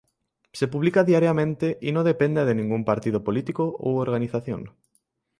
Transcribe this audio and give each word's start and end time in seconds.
Se 0.51 0.67
publica 0.67 1.03
diariamente 1.03 1.77
y 1.79 1.91
no 1.91 2.03
depende 2.03 2.43
de 2.43 2.55
ningún 2.55 2.83
partido 2.85 3.23
político 3.23 3.75
u 3.77 3.97
organización. 3.99 4.73